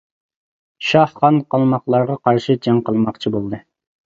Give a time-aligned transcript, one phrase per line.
[0.91, 3.63] شاھ خان قالماقلارغا قارشى جەڭ قىلماقچى بولدى.